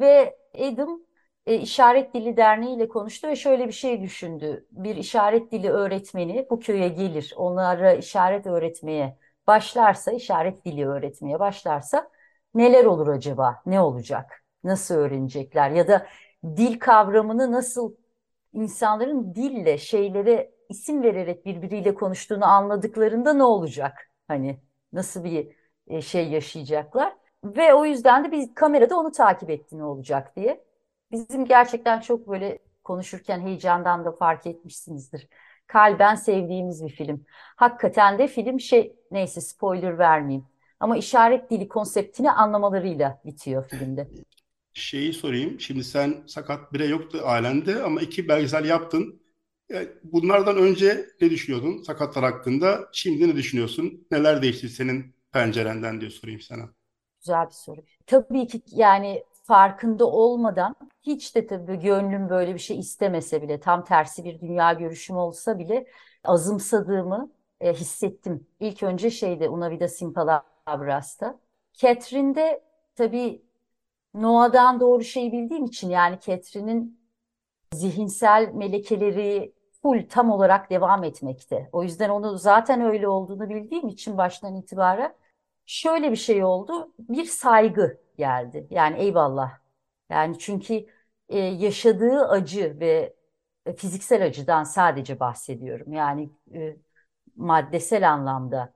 Ve 0.00 0.36
Adam 0.54 1.00
e, 1.46 1.54
İşaret 1.54 2.14
Dili 2.14 2.36
Derneği 2.36 2.76
ile 2.76 2.88
konuştu 2.88 3.28
ve 3.28 3.36
şöyle 3.36 3.66
bir 3.66 3.72
şey 3.72 4.02
düşündü. 4.02 4.66
Bir 4.70 4.96
işaret 4.96 5.52
dili 5.52 5.70
öğretmeni 5.70 6.46
bu 6.50 6.60
köye 6.60 6.88
gelir, 6.88 7.34
onlara 7.36 7.92
işaret 7.92 8.46
öğretmeye 8.46 9.18
başlarsa, 9.46 10.12
işaret 10.12 10.64
dili 10.64 10.88
öğretmeye 10.88 11.40
başlarsa 11.40 12.10
neler 12.54 12.84
olur 12.84 13.08
acaba? 13.08 13.62
Ne 13.66 13.80
olacak? 13.80 14.44
Nasıl 14.64 14.94
öğrenecekler? 14.94 15.70
Ya 15.70 15.88
da 15.88 16.06
dil 16.56 16.78
kavramını 16.78 17.52
nasıl 17.52 17.94
insanların 18.52 19.34
dille 19.34 19.78
şeylere 19.78 20.50
isim 20.68 21.02
vererek 21.02 21.46
birbiriyle 21.46 21.94
konuştuğunu 21.94 22.44
anladıklarında 22.44 23.32
ne 23.34 23.42
olacak? 23.44 24.10
Hani 24.28 24.60
nasıl 24.92 25.24
bir 25.24 25.56
e, 25.86 26.00
şey 26.02 26.28
yaşayacaklar? 26.28 27.16
Ve 27.44 27.74
o 27.74 27.84
yüzden 27.84 28.24
de 28.24 28.32
biz 28.32 28.54
kamerada 28.54 28.96
onu 28.98 29.12
takip 29.12 29.50
etti 29.50 29.78
ne 29.78 29.84
olacak 29.84 30.36
diye. 30.36 30.64
Bizim 31.12 31.44
gerçekten 31.44 32.00
çok 32.00 32.28
böyle 32.28 32.58
konuşurken 32.84 33.40
heyecandan 33.40 34.04
da 34.04 34.12
fark 34.12 34.46
etmişsinizdir. 34.46 35.28
Kalben 35.66 36.14
sevdiğimiz 36.14 36.84
bir 36.84 36.90
film. 36.90 37.24
Hakikaten 37.56 38.18
de 38.18 38.26
film 38.28 38.60
şey 38.60 38.96
neyse 39.10 39.40
spoiler 39.40 39.98
vermeyeyim. 39.98 40.46
Ama 40.80 40.96
işaret 40.96 41.50
dili 41.50 41.68
konseptini 41.68 42.30
anlamalarıyla 42.30 43.20
bitiyor 43.24 43.68
filmde. 43.68 44.08
Şeyi 44.78 45.12
sorayım. 45.12 45.60
Şimdi 45.60 45.84
sen 45.84 46.14
sakat 46.26 46.72
bire 46.72 46.86
yoktu 46.86 47.20
ailende 47.24 47.82
ama 47.82 48.00
iki 48.00 48.28
belgesel 48.28 48.64
yaptın. 48.64 49.22
Bunlardan 50.04 50.56
önce 50.56 51.06
ne 51.20 51.30
düşünüyordun 51.30 51.82
sakatlar 51.82 52.24
hakkında? 52.24 52.88
Şimdi 52.92 53.28
ne 53.28 53.36
düşünüyorsun? 53.36 54.06
Neler 54.10 54.42
değişti 54.42 54.68
senin 54.68 55.14
pencerenden 55.32 56.00
diye 56.00 56.10
sorayım 56.10 56.40
sana. 56.40 56.68
Güzel 57.20 57.46
bir 57.46 57.50
soru. 57.52 57.80
Tabii 58.06 58.46
ki 58.46 58.62
yani 58.66 59.24
farkında 59.44 60.06
olmadan 60.06 60.74
hiç 61.02 61.34
de 61.36 61.46
tabii 61.46 61.78
gönlüm 61.80 62.28
böyle 62.28 62.54
bir 62.54 62.58
şey 62.58 62.78
istemese 62.78 63.42
bile 63.42 63.60
tam 63.60 63.84
tersi 63.84 64.24
bir 64.24 64.40
dünya 64.40 64.72
görüşüm 64.72 65.16
olsa 65.16 65.58
bile 65.58 65.86
azımsadığımı 66.24 67.32
e, 67.60 67.72
hissettim. 67.72 68.46
İlk 68.60 68.82
önce 68.82 69.10
şeyde 69.10 69.48
Una 69.48 69.70
Vida 69.70 69.88
Sin 69.88 70.12
Palabras'ta. 70.12 71.40
Catherine'de 71.72 72.64
tabii 72.94 73.42
Noah'dan 74.22 74.80
doğru 74.80 75.04
şeyi 75.04 75.32
bildiğim 75.32 75.64
için 75.64 75.90
yani 75.90 76.18
Catherine'in 76.26 77.00
zihinsel 77.74 78.52
melekeleri 78.54 79.54
full 79.82 80.08
tam 80.08 80.30
olarak 80.30 80.70
devam 80.70 81.04
etmekte. 81.04 81.68
O 81.72 81.82
yüzden 81.82 82.08
onu 82.10 82.38
zaten 82.38 82.80
öyle 82.80 83.08
olduğunu 83.08 83.48
bildiğim 83.48 83.88
için 83.88 84.18
baştan 84.18 84.56
itibaren 84.56 85.16
şöyle 85.66 86.10
bir 86.10 86.16
şey 86.16 86.44
oldu. 86.44 86.92
Bir 86.98 87.24
saygı 87.24 88.00
geldi. 88.18 88.66
Yani 88.70 88.98
eyvallah. 88.98 89.58
Yani 90.10 90.38
çünkü 90.38 90.86
e, 91.28 91.38
yaşadığı 91.38 92.28
acı 92.28 92.76
ve 92.80 93.16
e, 93.66 93.76
fiziksel 93.76 94.24
acıdan 94.26 94.64
sadece 94.64 95.20
bahsediyorum. 95.20 95.92
Yani 95.92 96.30
e, 96.54 96.76
maddesel 97.36 98.12
anlamda 98.12 98.74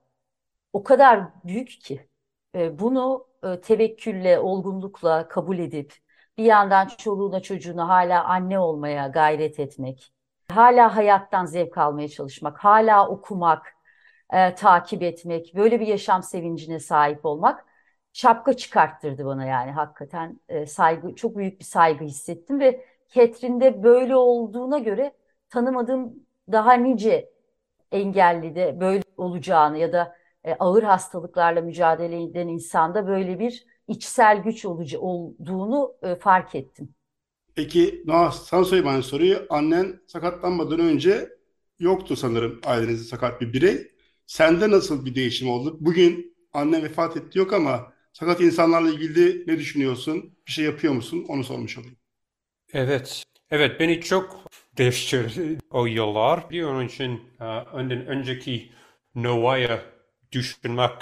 o 0.73 0.83
kadar 0.83 1.45
büyük 1.45 1.69
ki 1.69 2.09
e, 2.55 2.79
bunu 2.79 3.27
e, 3.43 3.61
tevekkülle, 3.61 4.39
olgunlukla 4.39 5.27
kabul 5.27 5.59
edip 5.59 5.93
bir 6.37 6.43
yandan 6.43 6.87
çoluğuna 6.87 7.39
çocuğuna 7.39 7.89
hala 7.89 8.23
anne 8.23 8.59
olmaya 8.59 9.07
gayret 9.07 9.59
etmek, 9.59 10.13
hala 10.51 10.95
hayattan 10.95 11.45
zevk 11.45 11.77
almaya 11.77 12.07
çalışmak, 12.09 12.57
hala 12.57 13.09
okumak, 13.09 13.73
e, 14.33 14.55
takip 14.55 15.03
etmek, 15.03 15.55
böyle 15.55 15.79
bir 15.79 15.87
yaşam 15.87 16.23
sevincine 16.23 16.79
sahip 16.79 17.25
olmak 17.25 17.65
şapka 18.13 18.53
çıkarttırdı 18.53 19.25
bana 19.25 19.45
yani. 19.45 19.71
Hakikaten 19.71 20.39
e, 20.49 20.65
saygı 20.65 21.15
çok 21.15 21.37
büyük 21.37 21.59
bir 21.59 21.65
saygı 21.65 22.05
hissettim 22.05 22.59
ve 22.59 22.85
Catherine'de 23.09 23.83
böyle 23.83 24.15
olduğuna 24.15 24.79
göre 24.79 25.13
tanımadığım 25.49 26.13
daha 26.51 26.73
nice 26.73 27.29
engelli 27.91 28.55
de 28.55 28.79
böyle 28.79 29.03
olacağını 29.17 29.77
ya 29.77 29.93
da 29.93 30.15
e, 30.43 30.53
ağır 30.53 30.83
hastalıklarla 30.83 31.61
mücadele 31.61 32.23
eden 32.23 32.47
insanda 32.47 33.07
böyle 33.07 33.39
bir 33.39 33.65
içsel 33.87 34.37
güç 34.37 34.65
olucu 34.65 34.99
olduğunu 34.99 35.95
e, 36.01 36.15
fark 36.15 36.55
ettim. 36.55 36.95
Peki 37.55 38.03
Noah 38.05 38.31
sana 38.31 38.63
sorayım 38.63 38.87
aynı 38.87 39.03
soruyu. 39.03 39.45
Annen 39.49 39.99
sakatlanmadan 40.07 40.79
önce 40.79 41.29
yoktu 41.79 42.15
sanırım 42.15 42.59
ailenizde 42.65 43.03
sakat 43.03 43.41
bir 43.41 43.53
birey. 43.53 43.87
Sende 44.25 44.71
nasıl 44.71 45.05
bir 45.05 45.15
değişim 45.15 45.49
oldu? 45.49 45.77
Bugün 45.79 46.35
anne 46.53 46.83
vefat 46.83 47.17
etti 47.17 47.39
yok 47.39 47.53
ama 47.53 47.93
sakat 48.13 48.41
insanlarla 48.41 48.89
ilgili 48.89 49.43
ne 49.47 49.59
düşünüyorsun? 49.59 50.35
Bir 50.47 50.51
şey 50.51 50.65
yapıyor 50.65 50.93
musun? 50.93 51.25
Onu 51.27 51.43
sormuş 51.43 51.77
olayım. 51.77 51.97
Evet. 52.73 53.23
Evet 53.51 53.79
beni 53.79 54.01
çok 54.01 54.39
değiştirdi 54.77 55.57
o 55.71 55.85
yıllar. 55.85 56.49
Bir 56.49 56.63
onun 56.63 56.85
için 56.85 57.21
e, 57.39 57.43
önden 57.45 58.07
önceki 58.07 58.71
Noah'ya 59.15 59.81
düşünmek 60.33 60.93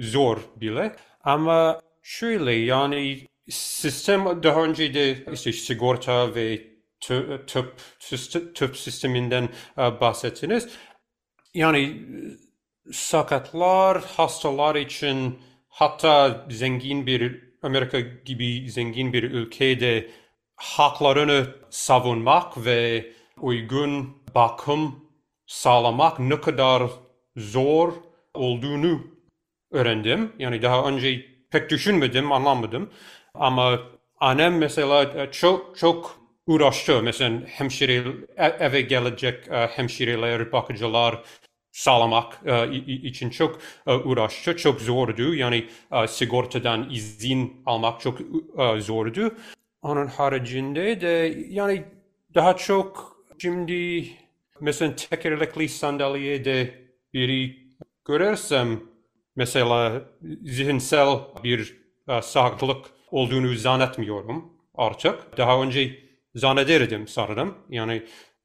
zor 0.00 0.38
bile. 0.56 0.96
Ama 1.24 1.80
şöyle 2.02 2.52
yani 2.52 3.26
sistem 3.50 4.42
daha 4.42 4.62
önce 4.62 4.94
de 4.94 5.24
işte 5.32 5.52
sigorta 5.52 6.34
ve 6.34 6.74
tüp, 7.00 7.78
tüp, 8.54 8.76
sisteminden 8.76 9.48
e, 9.78 10.00
bahsettiniz. 10.00 10.68
Yani 11.54 12.02
sakatlar, 12.92 14.04
hastalar 14.04 14.74
için 14.74 15.38
hatta 15.68 16.46
zengin 16.50 17.06
bir 17.06 17.54
Amerika 17.62 18.00
gibi 18.00 18.70
zengin 18.70 19.12
bir 19.12 19.22
ülkede 19.22 20.10
haklarını 20.56 21.46
savunmak 21.70 22.64
ve 22.64 23.12
uygun 23.40 24.22
bakım 24.34 25.10
sağlamak 25.46 26.18
ne 26.20 26.40
kadar 26.40 26.82
zor 27.36 27.92
olduğunu 28.34 29.06
öğrendim. 29.70 30.32
Yani 30.38 30.62
daha 30.62 30.88
önce 30.88 31.26
pek 31.50 31.70
düşünmedim, 31.70 32.32
anlamadım. 32.32 32.90
Ama 33.34 33.80
annem 34.20 34.58
mesela 34.58 35.30
çok 35.30 35.78
çok 35.78 36.18
uğraştı. 36.46 37.02
Mesela 37.02 37.40
hemşire, 37.46 38.04
eve 38.36 38.80
gelecek 38.80 39.48
e, 39.48 39.66
hemşireler, 39.66 40.52
bakıcılar 40.52 41.22
sağlamak 41.72 42.40
e, 42.46 42.76
için 42.86 43.30
çok 43.30 43.58
e, 43.86 43.92
uğraştı. 43.92 44.56
Çok 44.56 44.80
zordu. 44.80 45.34
Yani 45.34 45.64
sigortadan 46.08 46.90
izin 46.90 47.62
almak 47.66 48.00
çok 48.00 48.18
zordu. 48.78 49.34
Onun 49.82 50.06
haricinde 50.06 51.00
de 51.00 51.34
yani 51.48 51.84
daha 52.34 52.56
çok 52.56 53.16
şimdi 53.38 54.06
mesela 54.60 54.96
tekerlekli 54.96 55.68
sandalyede 55.68 56.74
biri 57.14 57.63
görersem 58.04 58.80
mesela 59.36 60.02
zihinsel 60.42 61.08
bir 61.44 61.76
uh, 62.08 62.20
sağlık 62.20 62.86
olduğunu 63.10 63.54
zannetmiyorum 63.54 64.52
artık. 64.74 65.36
Daha 65.36 65.62
önce 65.62 65.98
zannederdim 66.34 67.08
sanırım. 67.08 67.54
Yani 67.70 68.02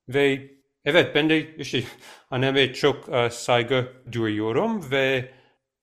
ve 0.10 0.51
evet 0.86 1.16
ben 1.16 1.30
de 1.30 1.56
işte 1.56 1.84
anneme 2.32 2.74
çok 2.74 3.10
uh, 3.10 3.30
saygı 3.30 3.94
duyuyorum 4.12 4.92
ve 4.92 5.32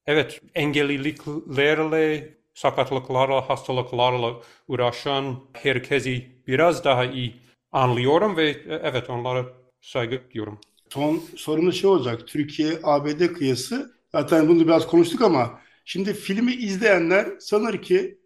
evet 0.07 0.41
engelliliklerle 0.55 2.35
sakatlıklarla, 2.55 3.49
hastalıklarla 3.49 4.41
uğraşan 4.69 5.41
herkesi 5.53 6.27
biraz 6.47 6.85
daha 6.85 7.05
iyi 7.05 7.37
anlıyorum 7.73 8.37
ve 8.37 8.57
evet 8.69 9.11
onlara 9.11 9.47
saygı 9.81 10.23
duyuyorum. 10.31 10.61
Son 10.91 11.23
sorumuz 11.37 11.81
şey 11.81 11.91
olacak. 11.91 12.27
Türkiye-ABD 12.29 13.33
kıyası. 13.33 13.95
Zaten 14.13 14.49
bunu 14.49 14.65
biraz 14.67 14.87
konuştuk 14.87 15.23
ama 15.23 15.61
şimdi 15.85 16.15
filmi 16.15 16.53
izleyenler 16.55 17.29
sanır 17.41 17.83
ki 17.83 18.19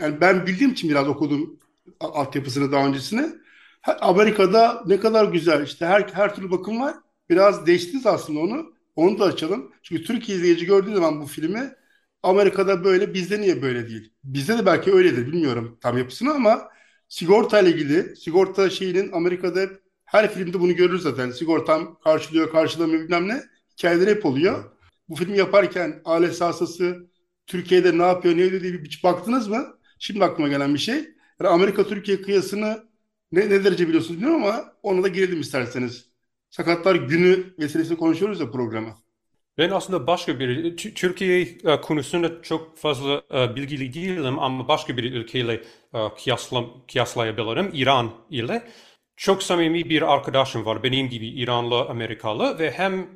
yani 0.00 0.20
ben 0.20 0.46
bildiğim 0.46 0.72
için 0.72 0.90
biraz 0.90 1.08
okudum 1.08 1.58
altyapısını 2.00 2.72
daha 2.72 2.86
öncesine. 2.86 3.32
Amerika'da 4.00 4.82
ne 4.86 5.00
kadar 5.00 5.24
güzel 5.32 5.64
işte 5.64 5.86
her 5.86 6.00
her 6.12 6.34
türlü 6.34 6.50
bakım 6.50 6.80
var. 6.80 6.94
Biraz 7.30 7.66
değiştiniz 7.66 8.06
aslında 8.06 8.40
onu. 8.40 8.74
Onu 8.96 9.18
da 9.18 9.24
açalım. 9.24 9.72
Çünkü 9.82 10.04
Türkiye 10.04 10.38
izleyici 10.38 10.66
gördüğü 10.66 10.94
zaman 10.94 11.20
bu 11.20 11.26
filmi 11.26 11.72
Amerika'da 12.22 12.84
böyle 12.84 13.14
bizde 13.14 13.40
niye 13.40 13.62
böyle 13.62 13.88
değil? 13.88 14.12
Bizde 14.24 14.58
de 14.58 14.66
belki 14.66 14.92
öyledir 14.92 15.26
bilmiyorum 15.26 15.78
tam 15.80 15.98
yapısını 15.98 16.34
ama 16.34 16.68
sigorta 17.08 17.60
ile 17.60 17.70
ilgili 17.70 18.16
sigorta 18.16 18.70
şeyinin 18.70 19.12
Amerika'da 19.12 19.68
her 20.06 20.34
filmde 20.34 20.60
bunu 20.60 20.72
görürüz 20.76 21.02
zaten. 21.02 21.30
Sigortam 21.30 21.98
karşılıyor 22.04 22.52
karşılamıyor 22.52 23.02
bilmem 23.02 23.28
ne. 23.28 23.42
Hikayeler 23.78 24.06
hep 24.06 24.26
oluyor. 24.26 24.64
Bu 25.08 25.14
filmi 25.14 25.38
yaparken 25.38 26.00
aile 26.04 26.30
sahası 26.30 27.06
Türkiye'de 27.46 27.98
ne 27.98 28.02
yapıyor 28.02 28.36
ne 28.36 28.42
ediyor 28.42 28.62
diye 28.62 28.72
bir 28.72 29.00
baktınız 29.04 29.48
mı? 29.48 29.66
Şimdi 29.98 30.24
aklıma 30.24 30.48
gelen 30.48 30.74
bir 30.74 30.78
şey. 30.78 30.96
Yani 31.40 31.48
Amerika-Türkiye 31.48 32.22
kıyasını 32.22 32.84
ne, 33.32 33.40
ne 33.40 33.64
derece 33.64 33.88
biliyorsunuz 33.88 34.20
bilmiyorum 34.20 34.44
ama 34.44 34.72
ona 34.82 35.02
da 35.02 35.08
girelim 35.08 35.40
isterseniz. 35.40 36.06
Sakatlar 36.50 36.94
günü 36.94 37.54
vesilesiyle 37.58 37.96
konuşuyoruz 37.96 38.40
ya 38.40 38.50
programa. 38.50 38.96
Ben 39.58 39.70
aslında 39.70 40.06
başka 40.06 40.38
bir 40.40 40.76
Türkiye 40.76 41.40
e, 41.40 41.80
konusunda 41.80 42.42
çok 42.42 42.78
fazla 42.78 43.22
e, 43.34 43.56
bilgili 43.56 43.94
değilim 43.94 44.38
ama 44.38 44.68
başka 44.68 44.96
bir 44.96 45.12
ülkeyle 45.12 45.62
e, 45.94 45.98
kıyasla, 46.18 46.64
kıyaslayabilirim 46.92 47.70
İran 47.72 48.10
ile. 48.30 48.62
Çok 49.16 49.42
samimi 49.42 49.90
bir 49.90 50.14
arkadaşım 50.14 50.64
var 50.64 50.82
benim 50.82 51.08
gibi 51.08 51.26
İranlı 51.28 51.80
Amerikalı 51.80 52.58
ve 52.58 52.70
hem 52.70 53.06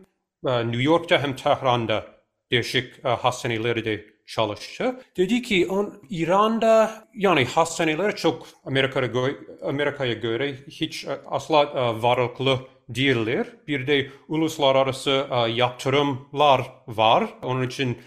New 0.45 0.83
York'ta 0.83 1.23
hem 1.23 1.37
Tehran'da 1.37 2.07
değişik 2.51 3.05
hastanelerde 3.05 4.05
çalıştı. 4.27 5.01
Dedi 5.17 5.43
ki 5.43 5.67
on, 5.67 6.03
İran'da 6.11 7.05
yani 7.15 7.45
hastaneler 7.45 8.17
çok 8.17 8.47
Amerika'ya 8.65 9.07
göre, 9.07 9.35
Amerika'ya 9.63 10.13
göre 10.13 10.55
hiç 10.69 11.07
asla 11.27 12.03
varlıklı 12.03 12.59
değiller. 12.89 13.47
Bir 13.69 13.87
de 13.87 14.11
uluslararası 14.29 15.27
yatırımlar 15.55 16.73
var. 16.87 17.27
Onun 17.43 17.67
için 17.67 17.99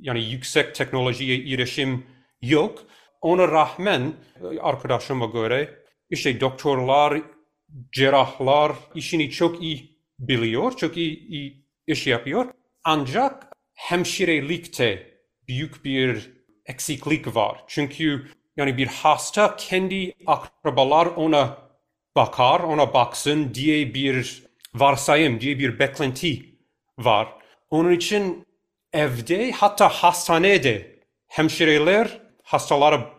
yani 0.00 0.24
yüksek 0.24 0.74
teknolojiye 0.74 1.54
erişim 1.54 2.06
yok. 2.42 2.78
Ona 3.20 3.48
rağmen 3.48 4.12
arkadaşıma 4.60 5.26
göre 5.26 5.81
işte 6.12 6.40
doktorlar, 6.40 7.22
cerrahlar 7.92 8.72
işini 8.94 9.30
çok 9.30 9.62
iyi 9.62 9.98
biliyor, 10.18 10.76
çok 10.76 10.96
iyi, 10.96 11.26
iyi 11.26 11.66
iş 11.86 12.06
yapıyor. 12.06 12.46
Ancak 12.84 13.52
hemşirelikte 13.74 15.18
büyük 15.48 15.84
bir 15.84 16.32
eksiklik 16.66 17.36
var. 17.36 17.64
Çünkü 17.66 18.28
yani 18.56 18.76
bir 18.76 18.86
hasta 18.86 19.56
kendi 19.56 20.12
akrabalar 20.26 21.06
ona 21.06 21.58
bakar, 22.16 22.60
ona 22.60 22.94
baksın 22.94 23.54
diye 23.54 23.94
bir 23.94 24.42
varsayım, 24.74 25.40
diye 25.40 25.58
bir 25.58 25.78
beklenti 25.78 26.42
var. 26.98 27.28
Onun 27.70 27.92
için 27.92 28.46
evde 28.92 29.52
hatta 29.52 29.88
hastanede 29.88 31.00
hemşireler 31.28 32.20
hastalara 32.42 33.10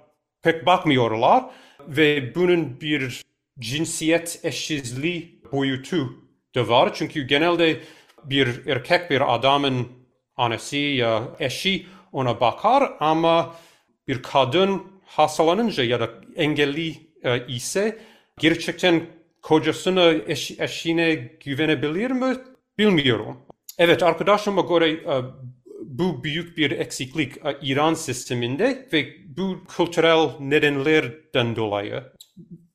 pek 0.41 0.65
bakmıyorlar 0.65 1.45
ve 1.87 2.35
bunun 2.35 2.81
bir 2.81 3.23
cinsiyet 3.59 4.39
eşitsizliği 4.43 5.41
boyutu 5.51 6.23
da 6.55 6.67
var. 6.67 6.93
Çünkü 6.93 7.27
genelde 7.27 7.79
bir 8.23 8.67
erkek 8.67 9.09
bir 9.09 9.35
adamın 9.35 9.87
annesi 10.37 10.77
ya 10.77 11.23
eşi 11.39 11.85
ona 12.11 12.39
bakar 12.39 12.93
ama 12.99 13.55
bir 14.07 14.21
kadın 14.21 14.83
hastalanınca 15.05 15.83
ya 15.83 15.99
da 15.99 16.09
engelli 16.35 16.95
e, 17.23 17.47
ise 17.47 17.99
gerçekten 18.39 19.01
kocasına 19.41 20.11
eş, 20.27 20.59
eşine 20.59 21.13
güvenebilir 21.15 22.11
mi 22.11 22.37
bilmiyorum. 22.77 23.37
Evet 23.77 24.03
arkadaşıma 24.03 24.61
göre 24.61 24.89
e, 24.91 25.13
bu 25.99 26.23
büyük 26.23 26.57
bir 26.57 26.71
eksiklik 26.71 27.33
İran 27.61 27.93
sisteminde 27.93 28.89
ve 28.93 29.07
bu 29.25 29.63
kültürel 29.77 30.29
nedenlerden 30.39 31.55
dolayı. 31.55 32.03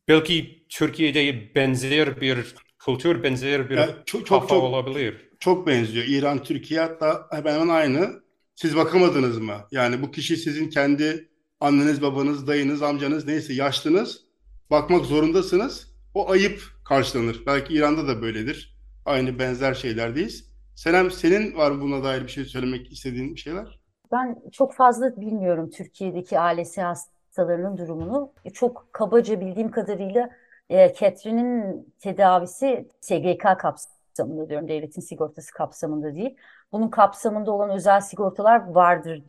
Belki 0.08 0.66
Türkiye'de 0.68 1.54
benzer 1.54 2.20
bir 2.20 2.54
kültür, 2.84 3.22
benzer 3.22 3.70
bir 3.70 3.76
yani 3.76 3.90
çok, 4.06 4.26
çok, 4.26 4.48
çok, 4.48 4.62
olabilir. 4.62 5.28
Çok 5.40 5.66
benziyor. 5.66 6.04
İran, 6.08 6.42
Türkiye 6.42 6.80
hatta 6.80 7.26
hemen 7.30 7.54
hemen 7.54 7.68
aynı. 7.68 8.22
Siz 8.54 8.76
bakamadınız 8.76 9.38
mı? 9.38 9.56
Yani 9.70 10.02
bu 10.02 10.10
kişi 10.10 10.36
sizin 10.36 10.70
kendi 10.70 11.28
anneniz, 11.60 12.02
babanız, 12.02 12.46
dayınız, 12.46 12.82
amcanız 12.82 13.26
neyse 13.26 13.52
yaşlınız 13.52 14.28
bakmak 14.70 15.04
zorundasınız. 15.04 15.94
O 16.14 16.30
ayıp 16.30 16.62
karşılanır. 16.84 17.42
Belki 17.46 17.74
İran'da 17.74 18.08
da 18.08 18.22
böyledir. 18.22 18.78
Aynı 19.04 19.38
benzer 19.38 19.74
şeylerdeyiz. 19.74 20.47
Senem 20.78 21.10
senin 21.10 21.56
var 21.56 21.80
buna 21.80 22.04
dair 22.04 22.22
bir 22.22 22.28
şey 22.28 22.44
söylemek 22.44 22.92
istediğin 22.92 23.34
bir 23.34 23.40
şeyler? 23.40 23.80
Ben 24.12 24.36
çok 24.52 24.74
fazla 24.74 25.20
bilmiyorum 25.20 25.70
Türkiye'deki 25.70 26.40
ailesi 26.40 26.82
hastalarının 26.82 27.78
durumunu. 27.78 28.32
Çok 28.54 28.92
kabaca 28.92 29.40
bildiğim 29.40 29.70
kadarıyla 29.70 30.30
e, 30.70 30.94
Catherine'in 30.94 31.94
tedavisi 32.00 32.88
SGK 33.00 33.58
kapsamında 33.58 34.48
diyorum. 34.48 34.68
Devletin 34.68 35.00
sigortası 35.00 35.52
kapsamında 35.52 36.14
değil. 36.14 36.36
Bunun 36.72 36.88
kapsamında 36.88 37.52
olan 37.52 37.70
özel 37.70 38.00
sigortalar 38.00 38.70
vardır 38.70 39.22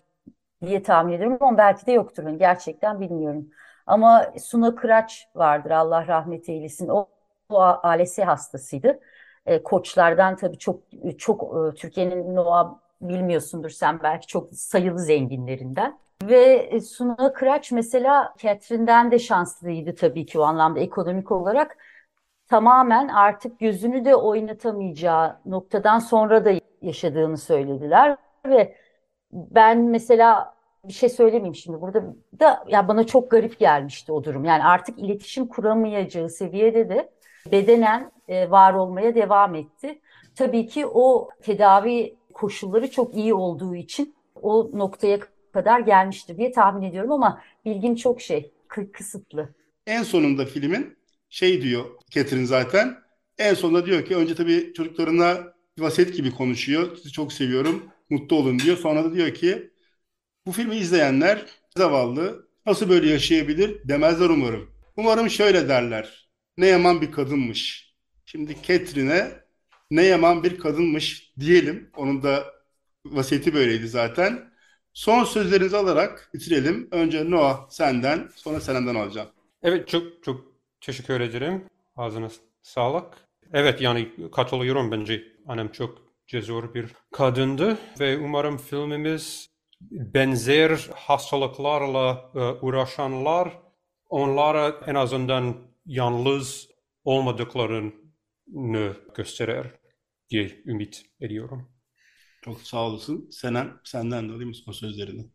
diye 0.66 0.84
tahmin 0.84 1.14
ediyorum 1.14 1.38
ama 1.40 1.58
belki 1.58 1.86
de 1.86 1.92
yoktur. 1.92 2.30
Gerçekten 2.30 3.00
bilmiyorum. 3.02 3.50
Ama 3.86 4.34
Suna 4.40 4.76
Kıraç 4.76 5.28
vardır 5.36 5.72
Allah 5.72 6.08
rahmet 6.08 6.50
eylesin. 6.50 6.88
O, 6.88 7.10
o 7.50 7.60
ALS 7.62 8.18
hastasıydı. 8.18 9.00
E, 9.50 9.64
koçlardan 9.64 10.36
tabii 10.36 10.58
çok 10.58 10.80
çok 11.18 11.44
e, 11.44 11.76
Türkiye'nin 11.76 12.36
Noah 12.36 12.76
bilmiyorsundur 13.02 13.70
sen 13.70 14.04
belki 14.04 14.28
çok 14.28 14.50
sayılı 14.54 15.00
zenginlerinden. 15.00 16.00
Ve 16.24 16.54
e, 16.54 16.82
Suna 16.82 17.34
Kıraç 17.34 17.72
mesela 17.72 18.34
Catherine'den 18.38 19.12
de 19.12 19.20
şanslıydı 19.20 19.96
tabii 19.96 20.26
ki 20.26 20.40
o 20.40 20.42
anlamda 20.42 20.80
ekonomik 20.80 21.32
olarak. 21.32 21.78
Tamamen 22.48 23.08
artık 23.08 23.60
gözünü 23.60 24.06
de 24.06 24.16
oynatamayacağı 24.16 25.40
noktadan 25.46 26.00
sonra 26.00 26.46
da 26.46 26.52
yaşadığını 26.82 27.38
söylediler. 27.38 28.18
Ve 28.46 28.76
ben 29.32 29.80
mesela 29.80 30.54
bir 30.84 30.94
şey 30.94 31.10
söylemeyeyim 31.10 31.56
şimdi 31.56 31.82
burada 31.82 32.04
da 32.40 32.64
ya 32.68 32.88
bana 32.88 33.04
çok 33.06 33.32
garip 33.32 33.60
gelmişti 33.60 34.12
o 34.12 34.24
durum. 34.24 34.46
Yani 34.46 34.64
artık 34.64 35.00
iletişim 35.00 35.48
kuramayacağı 35.48 36.30
seviyede 36.30 36.90
de 36.90 37.10
bedenen 37.52 38.12
e, 38.28 38.52
var 38.52 38.74
olmaya 38.74 39.16
devam 39.16 39.56
etti. 39.56 40.00
Tabii 40.36 40.68
ki 40.68 40.86
o 40.86 41.30
tedavi 41.42 42.16
koşulları 42.34 42.92
çok 42.92 43.16
iyi 43.16 43.34
olduğu 43.34 43.76
için 43.76 44.16
o 44.42 44.70
noktaya 44.74 45.20
kadar 45.54 45.80
gelmiştir 45.80 46.38
diye 46.38 46.52
tahmin 46.52 46.90
ediyorum 46.90 47.12
ama 47.12 47.42
bilgim 47.66 47.96
çok 47.96 48.22
şey, 48.22 48.52
kısıtlı. 48.94 49.50
En 49.88 50.04
sonunda 50.04 50.46
filmin 50.46 50.98
şey 51.30 51.62
diyor 51.62 51.86
Catherine 52.10 52.46
zaten. 52.46 52.98
En 53.38 53.54
sonunda 53.54 53.86
diyor 53.86 54.06
ki 54.06 54.16
önce 54.16 54.36
tabii 54.36 54.74
çocuklarına 54.74 55.38
vasiyet 55.80 56.16
gibi 56.16 56.32
konuşuyor. 56.32 56.96
Sizi 56.96 57.12
çok 57.12 57.34
seviyorum, 57.34 57.84
mutlu 58.10 58.36
olun 58.36 58.60
diyor. 58.60 58.78
Sonra 58.78 59.04
da 59.04 59.14
diyor 59.14 59.34
ki 59.34 59.72
bu 60.46 60.52
filmi 60.52 60.76
izleyenler 60.76 61.46
zavallı 61.78 62.48
nasıl 62.66 62.90
böyle 62.90 63.10
yaşayabilir 63.10 63.88
demezler 63.88 64.30
umarım. 64.30 64.72
Umarım 64.98 65.30
şöyle 65.30 65.70
derler. 65.70 66.29
Ne 66.60 66.68
yaman 66.68 67.02
bir 67.02 67.12
kadınmış. 67.12 67.94
Şimdi 68.26 68.56
Catherine'e 68.64 69.32
ne 69.92 70.04
yaman 70.04 70.44
bir 70.44 70.60
kadınmış 70.60 71.34
diyelim. 71.40 71.90
Onun 71.98 72.24
da 72.24 72.46
vasiyeti 73.06 73.54
böyleydi 73.54 73.88
zaten. 73.88 74.52
Son 74.94 75.24
sözlerinizi 75.24 75.78
alarak 75.78 76.30
bitirelim. 76.34 76.88
Önce 76.92 77.32
Noah 77.32 77.70
senden, 77.70 78.30
sonra 78.36 78.60
Senem'den 78.60 78.96
alacağım. 78.96 79.28
Evet 79.64 79.88
çok 79.88 80.24
çok 80.24 80.46
teşekkür 80.82 81.22
ederim. 81.22 81.64
Ağzına 81.96 82.30
sağlık. 82.62 83.06
Evet 83.54 83.82
yani 83.82 84.10
katılıyorum 84.32 84.92
bence. 84.92 85.24
Annem 85.48 85.72
çok 85.72 85.98
cesur 86.28 86.74
bir 86.74 86.86
kadındı 87.12 87.78
ve 88.00 88.18
umarım 88.18 88.58
filmimiz 88.58 89.50
benzer 89.92 90.90
hastalıklarla 90.96 92.32
e, 92.36 92.40
uğraşanlar 92.40 93.50
onlara 94.10 94.76
en 94.88 94.96
azından 94.96 95.70
yalnız 95.90 96.70
olmadıklarını 97.04 98.94
gösterir 99.16 99.68
diye 100.30 100.64
ümit 100.66 101.02
ediyorum. 101.22 101.72
Çok 102.42 102.62
sağ 102.62 102.88
olasın. 102.88 103.30
Senem, 103.32 103.80
senden 103.84 104.30
de 104.30 104.34
alayım 104.34 104.54
son 104.54 104.72
sözlerini. 104.72 105.26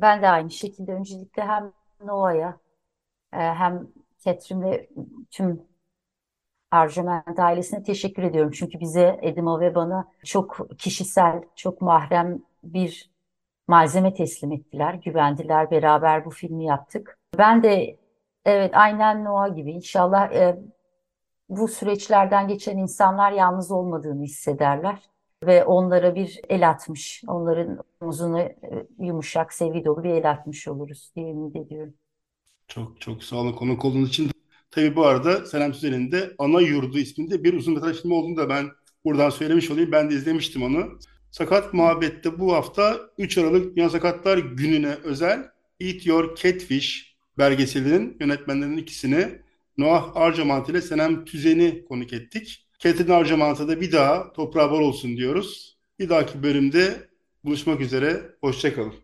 Ben 0.00 0.22
de 0.22 0.28
aynı 0.28 0.50
şekilde 0.50 0.92
öncelikle 0.92 1.42
hem 1.42 1.72
Noah'ya 2.04 2.60
e, 3.32 3.36
hem 3.38 3.88
Catherine 4.24 4.70
ve 4.70 4.90
tüm 5.30 5.62
Arjament 6.70 7.38
ailesine 7.38 7.82
teşekkür 7.82 8.22
ediyorum. 8.22 8.50
Çünkü 8.50 8.80
bize, 8.80 9.18
Edimo 9.22 9.60
ve 9.60 9.74
bana 9.74 10.08
çok 10.24 10.78
kişisel, 10.78 11.42
çok 11.56 11.80
mahrem 11.80 12.42
bir 12.64 13.10
malzeme 13.68 14.14
teslim 14.14 14.52
ettiler, 14.52 14.94
güvendiler. 14.94 15.70
Beraber 15.70 16.24
bu 16.24 16.30
filmi 16.30 16.64
yaptık. 16.64 17.18
Ben 17.38 17.62
de 17.62 18.03
evet 18.44 18.70
aynen 18.74 19.24
Noah 19.24 19.56
gibi 19.56 19.70
inşallah 19.70 20.32
e, 20.32 20.58
bu 21.48 21.68
süreçlerden 21.68 22.48
geçen 22.48 22.76
insanlar 22.76 23.32
yalnız 23.32 23.70
olmadığını 23.70 24.22
hissederler 24.22 24.98
ve 25.46 25.64
onlara 25.64 26.14
bir 26.14 26.40
el 26.48 26.70
atmış, 26.70 27.22
onların 27.26 27.78
omuzuna 28.00 28.40
e, 28.42 28.54
yumuşak, 28.98 29.52
sevgi 29.52 29.84
dolu 29.84 30.04
bir 30.04 30.10
el 30.10 30.30
atmış 30.30 30.68
oluruz 30.68 31.12
diye 31.16 31.30
ümit 31.30 31.56
ediyorum. 31.56 31.94
Çok 32.68 33.00
çok 33.00 33.24
sağ 33.24 33.36
olun 33.36 33.52
konuk 33.52 33.84
olduğunuz 33.84 34.08
için. 34.08 34.30
Tabii 34.70 34.96
bu 34.96 35.06
arada 35.06 35.46
Senem 35.46 35.74
Süzen'in 35.74 36.12
de 36.12 36.34
Ana 36.38 36.60
Yurdu 36.60 36.98
isminde 36.98 37.44
bir 37.44 37.54
uzun 37.54 37.74
metraj 37.74 38.02
filmi 38.02 38.14
olduğunu 38.14 38.36
da 38.36 38.48
ben 38.48 38.66
buradan 39.04 39.30
söylemiş 39.30 39.70
olayım. 39.70 39.92
Ben 39.92 40.10
de 40.10 40.14
izlemiştim 40.14 40.62
onu. 40.62 40.98
Sakat 41.30 41.74
Muhabbet'te 41.74 42.38
bu 42.38 42.54
hafta 42.54 42.96
3 43.18 43.38
Aralık 43.38 43.76
Dünya 43.76 43.90
Sakatlar 43.90 44.38
Günü'ne 44.38 44.94
özel 45.04 45.50
Eat 45.80 46.06
Your 46.06 46.36
Catfish 46.36 47.13
belgeselinin 47.38 48.16
yönetmenlerinin 48.20 48.76
ikisini 48.76 49.28
Noah 49.78 50.16
Arcamant 50.16 50.68
ile 50.68 50.80
Senem 50.82 51.24
Tüzen'i 51.24 51.84
konuk 51.84 52.12
ettik. 52.12 52.68
Catherine 52.78 53.12
Arcamant'a 53.14 53.68
da 53.68 53.80
bir 53.80 53.92
daha 53.92 54.32
toprağı 54.32 54.70
bol 54.70 54.80
olsun 54.80 55.16
diyoruz. 55.16 55.78
Bir 55.98 56.08
dahaki 56.08 56.42
bölümde 56.42 57.08
buluşmak 57.44 57.80
üzere. 57.80 58.22
Hoşçakalın. 58.40 59.03